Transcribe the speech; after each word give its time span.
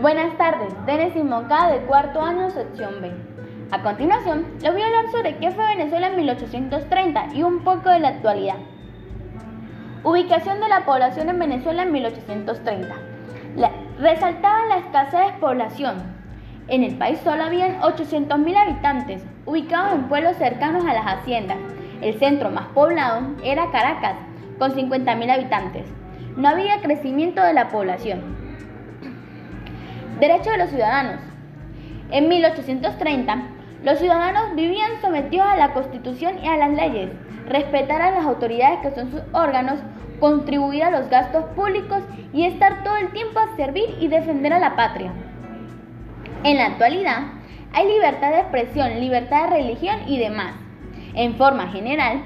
Buenas 0.00 0.34
tardes, 0.38 0.72
Denis 0.86 1.14
Moncada 1.22 1.72
de 1.72 1.80
cuarto 1.80 2.22
año, 2.22 2.48
sección 2.48 3.02
B. 3.02 3.12
A 3.70 3.82
continuación, 3.82 4.46
les 4.62 4.72
voy 4.72 4.80
a 4.80 4.86
hablar 4.86 5.10
sobre 5.10 5.36
qué 5.36 5.50
fue 5.50 5.76
Venezuela 5.76 6.08
en 6.08 6.16
1830 6.16 7.34
y 7.34 7.42
un 7.42 7.62
poco 7.62 7.90
de 7.90 7.98
la 7.98 8.08
actualidad. 8.08 8.56
Ubicación 10.02 10.58
de 10.58 10.68
la 10.70 10.86
población 10.86 11.28
en 11.28 11.38
Venezuela 11.38 11.82
en 11.82 11.92
1830. 11.92 12.94
resaltaba 13.98 14.64
la 14.68 14.78
escasez 14.78 15.34
de 15.34 15.38
población. 15.38 15.96
En 16.68 16.82
el 16.82 16.96
país 16.96 17.20
solo 17.22 17.44
habían 17.44 17.78
800.000 17.82 18.56
habitantes, 18.56 19.22
ubicados 19.44 19.92
en 19.92 20.08
pueblos 20.08 20.34
cercanos 20.36 20.86
a 20.86 20.94
las 20.94 21.04
haciendas. 21.04 21.58
El 22.00 22.18
centro 22.18 22.50
más 22.50 22.68
poblado 22.68 23.20
era 23.44 23.70
Caracas, 23.70 24.16
con 24.58 24.72
50.000 24.72 25.30
habitantes. 25.30 25.84
No 26.38 26.48
había 26.48 26.80
crecimiento 26.80 27.42
de 27.42 27.52
la 27.52 27.68
población. 27.68 28.49
Derecho 30.20 30.50
de 30.50 30.58
los 30.58 30.68
ciudadanos. 30.68 31.18
En 32.10 32.28
1830, 32.28 33.42
los 33.82 33.98
ciudadanos 33.98 34.54
vivían 34.54 35.00
sometidos 35.00 35.46
a 35.46 35.56
la 35.56 35.72
Constitución 35.72 36.44
y 36.44 36.46
a 36.46 36.58
las 36.58 36.72
leyes, 36.72 37.10
respetar 37.46 38.02
a 38.02 38.10
las 38.10 38.26
autoridades 38.26 38.80
que 38.80 38.90
son 38.90 39.10
sus 39.10 39.22
órganos, 39.32 39.78
contribuir 40.20 40.84
a 40.84 40.90
los 40.90 41.08
gastos 41.08 41.46
públicos 41.56 42.02
y 42.34 42.44
estar 42.44 42.84
todo 42.84 42.98
el 42.98 43.08
tiempo 43.12 43.40
a 43.40 43.56
servir 43.56 43.96
y 43.98 44.08
defender 44.08 44.52
a 44.52 44.58
la 44.58 44.76
patria. 44.76 45.10
En 46.44 46.58
la 46.58 46.66
actualidad, 46.66 47.22
hay 47.72 47.88
libertad 47.88 48.32
de 48.32 48.40
expresión, 48.40 49.00
libertad 49.00 49.44
de 49.44 49.56
religión 49.56 50.00
y 50.06 50.18
demás. 50.18 50.52
En 51.14 51.36
forma 51.36 51.68
general, 51.68 52.24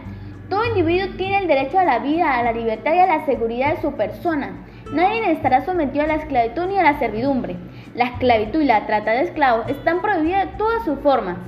todo 0.51 0.65
individuo 0.65 1.15
tiene 1.17 1.39
el 1.39 1.47
derecho 1.47 1.79
a 1.79 1.85
la 1.85 2.01
vida, 2.01 2.37
a 2.37 2.43
la 2.43 2.51
libertad 2.51 2.93
y 2.93 2.99
a 2.99 3.07
la 3.07 3.25
seguridad 3.25 3.77
de 3.77 3.83
su 3.83 3.93
persona. 3.93 4.65
Nadie 4.93 5.33
estará 5.33 5.65
sometido 5.65 6.05
a 6.05 6.09
la 6.09 6.17
esclavitud 6.17 6.67
ni 6.67 6.79
a 6.79 6.83
la 6.83 6.99
servidumbre. 6.99 7.57
La 7.95 8.07
esclavitud 8.07 8.61
y 8.61 8.67
la 8.67 8.87
trata 8.87 9.13
de 9.13 9.23
esclavos 9.23 9.69
están 9.69 10.03
prohibidas 10.03 10.47
de 10.47 10.57
todas 10.59 10.85
sus 10.85 10.99
formas. 11.01 11.39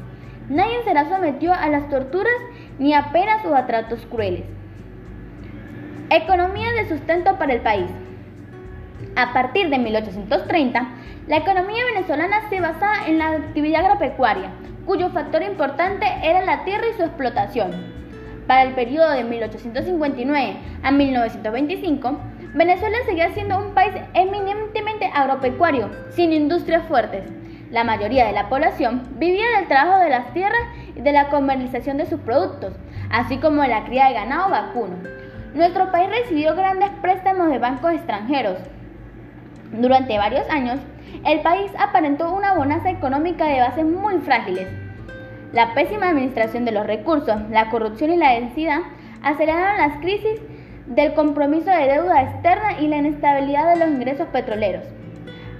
Nadie 0.48 0.82
será 0.84 1.08
sometido 1.08 1.52
a 1.52 1.68
las 1.68 1.88
torturas 1.88 2.34
ni 2.78 2.94
a 2.94 3.12
penas 3.12 3.44
o 3.44 3.54
a 3.54 3.66
tratos 3.66 4.06
crueles. 4.06 4.44
Economía 6.10 6.70
de 6.72 6.88
sustento 6.88 7.36
para 7.36 7.52
el 7.52 7.60
país. 7.60 7.90
A 9.16 9.32
partir 9.32 9.68
de 9.70 9.78
1830, 9.78 10.88
la 11.26 11.36
economía 11.36 11.84
venezolana 11.94 12.48
se 12.48 12.60
basaba 12.60 13.06
en 13.06 13.18
la 13.18 13.30
actividad 13.30 13.84
agropecuaria, 13.84 14.50
cuyo 14.86 15.10
factor 15.10 15.42
importante 15.42 16.06
era 16.22 16.44
la 16.44 16.64
tierra 16.64 16.84
y 16.92 16.96
su 16.96 17.02
explotación. 17.02 18.05
Para 18.46 18.62
el 18.62 18.74
periodo 18.74 19.10
de 19.10 19.24
1859 19.24 20.56
a 20.82 20.90
1925, 20.92 22.18
Venezuela 22.54 22.96
seguía 23.04 23.30
siendo 23.30 23.58
un 23.58 23.74
país 23.74 23.92
eminentemente 24.14 25.10
agropecuario, 25.12 25.90
sin 26.10 26.32
industrias 26.32 26.86
fuertes. 26.86 27.24
La 27.70 27.82
mayoría 27.82 28.26
de 28.26 28.32
la 28.32 28.48
población 28.48 29.02
vivía 29.18 29.44
del 29.56 29.66
trabajo 29.66 29.98
de 29.98 30.10
las 30.10 30.32
tierras 30.32 30.62
y 30.94 31.00
de 31.00 31.12
la 31.12 31.28
comercialización 31.28 31.96
de 31.96 32.06
sus 32.06 32.20
productos, 32.20 32.74
así 33.10 33.38
como 33.38 33.62
de 33.62 33.68
la 33.68 33.84
cría 33.84 34.06
de 34.06 34.14
ganado 34.14 34.50
vacuno. 34.50 34.96
Nuestro 35.54 35.90
país 35.90 36.08
recibió 36.08 36.54
grandes 36.54 36.90
préstamos 37.02 37.50
de 37.50 37.58
bancos 37.58 37.92
extranjeros. 37.92 38.58
Durante 39.72 40.18
varios 40.18 40.48
años, 40.48 40.78
el 41.24 41.40
país 41.40 41.72
aparentó 41.78 42.32
una 42.32 42.54
bonanza 42.54 42.90
económica 42.90 43.46
de 43.46 43.60
bases 43.60 43.84
muy 43.84 44.18
frágiles. 44.18 44.85
La 45.52 45.74
pésima 45.74 46.08
administración 46.08 46.64
de 46.64 46.72
los 46.72 46.86
recursos, 46.86 47.36
la 47.50 47.70
corrupción 47.70 48.10
y 48.12 48.16
la 48.16 48.32
densidad 48.32 48.80
aceleraron 49.22 49.78
las 49.78 49.98
crisis 49.98 50.40
del 50.86 51.14
compromiso 51.14 51.70
de 51.70 51.86
deuda 51.86 52.22
externa 52.22 52.80
y 52.80 52.88
la 52.88 52.98
inestabilidad 52.98 53.72
de 53.72 53.78
los 53.78 53.88
ingresos 53.88 54.26
petroleros. 54.28 54.84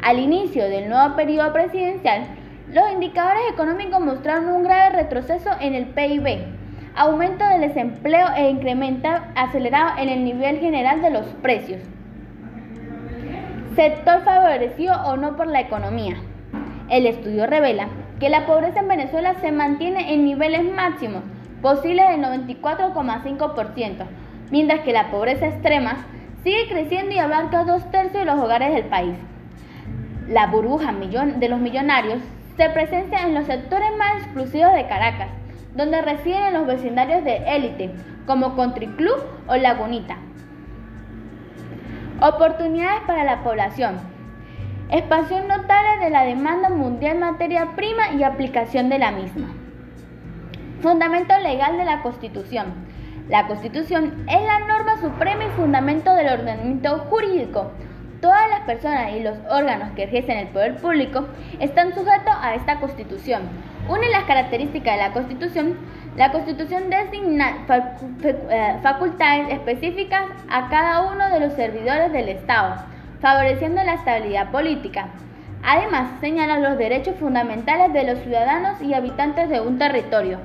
Al 0.03 0.19
inicio 0.19 0.69
del 0.69 0.89
nuevo 0.89 1.17
periodo 1.17 1.53
presidencial, 1.53 2.25
los 2.73 2.93
indicadores 2.93 3.43
económicos 3.53 4.01
mostraron 4.01 4.49
un 4.49 4.65
grave 4.65 4.97
retroceso 4.97 5.51
en 5.61 5.75
el 5.75 5.87
PIB, 5.87 6.45
aumento 6.97 7.47
del 7.47 7.61
desempleo 7.61 8.27
e 8.37 8.51
incremento 8.51 9.09
acelerado 9.35 9.99
en 9.99 10.09
el 10.09 10.25
nivel 10.25 10.59
general 10.59 11.01
de 11.01 11.11
los 11.11 11.27
precios. 11.43 11.81
Sector 13.77 14.23
favorecido 14.25 14.95
o 15.07 15.17
no 15.17 15.37
por 15.37 15.47
la 15.47 15.61
economía. 15.61 16.17
El 16.89 17.07
estudio 17.07 17.47
revela 17.47 17.89
que 18.21 18.31
la 18.31 18.47
pobreza 18.47 18.81
en 18.81 18.89
Venezuela 18.89 19.35
se 19.41 19.53
mantiene 19.53 20.15
en 20.15 20.25
niveles 20.25 20.65
máximos 20.65 21.23
posibles 21.61 22.09
del 22.09 22.23
94,5%, 22.23 24.05
mientras 24.51 24.81
que 24.81 24.93
la 24.93 25.11
pobreza 25.11 25.47
extrema 25.47 26.07
sigue 26.43 26.69
creciendo 26.69 27.15
y 27.15 27.19
abarca 27.19 27.65
dos 27.65 27.91
tercios 27.91 28.25
de 28.25 28.25
los 28.25 28.39
hogares 28.39 28.75
del 28.75 28.85
país. 28.85 29.17
La 30.29 30.47
burbuja 30.47 30.93
de 30.93 31.49
los 31.49 31.61
millonarios 31.61 32.21
se 32.57 32.71
presenta 32.71 33.23
en 33.23 33.35
los 33.35 33.47
sectores 33.47 33.91
más 33.99 34.23
exclusivos 34.23 34.73
de 34.73 34.87
Caracas, 34.87 35.29
donde 35.75 36.01
residen 36.03 36.55
los 36.55 36.67
vecindarios 36.67 37.23
de 37.25 37.37
élite, 37.47 37.91
como 38.27 38.57
Country 38.57 38.87
Club 38.89 39.19
o 39.47 39.57
Lagunita. 39.57 40.17
Oportunidades 42.21 43.03
para 43.07 43.25
la 43.25 43.43
población. 43.43 44.16
Expansión 44.89 45.49
notable 45.49 46.05
de 46.05 46.11
la 46.11 46.23
demanda 46.23 46.69
mundial 46.71 47.19
materia 47.19 47.73
prima 47.75 48.13
y 48.13 48.23
aplicación 48.23 48.89
de 48.89 49.01
la 49.01 49.11
misma. 49.11 49.49
Fundamento 50.81 51.37
legal 51.41 51.77
de 51.77 51.85
la 51.85 52.03
Constitución. 52.03 52.67
La 53.29 53.49
Constitución 53.49 54.25
es 54.29 54.41
la 54.43 54.61
norma 54.61 55.01
suprema 55.01 55.45
y 55.45 55.51
fundamento 55.57 56.15
del 56.15 56.29
ordenamiento 56.29 57.01
jurídico. 57.11 57.73
Todas 58.21 58.49
las 58.49 58.61
personas 58.61 59.13
y 59.13 59.25
los 59.25 59.37
órganos 59.51 59.91
que 59.97 60.05
ejercen 60.05 60.39
el 60.39 60.49
poder 60.49 60.77
público 60.77 61.27
están 61.59 61.93
sujetos 61.93 62.35
a 62.41 62.55
esta 62.55 62.79
Constitución. 62.79 63.43
Una 63.89 64.03
de 64.03 64.11
las 64.11 64.25
características 64.25 64.95
de 64.95 65.03
la 65.03 65.13
Constitución, 65.13 65.77
la 66.17 66.31
Constitución 66.31 66.91
designa 66.91 67.67
eh, 68.23 68.79
facultades 68.85 69.53
específicas 69.53 70.23
a 70.49 70.69
cada 70.69 71.03
uno 71.13 71.29
de 71.31 71.41
los 71.41 71.55
servidores 71.55 72.13
del 72.13 72.29
Estado, 72.29 72.77
favoreciendo 73.21 73.83
la 73.83 73.95
estabilidad 73.95 74.51
política. 74.51 75.09
Además, 75.63 76.21
señala 76.21 76.61
los 76.61 76.79
derechos 76.79 77.17
fundamentales 77.17 77.93
de 77.93 78.05
los 78.05 78.21
ciudadanos 78.21 78.81
y 78.81 78.95
habitantes 78.95 79.49
de 79.49 79.61
un 79.61 79.79
territorio. 79.79 80.39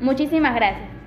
Muchísimas 0.00 0.54
gracias. 0.54 0.97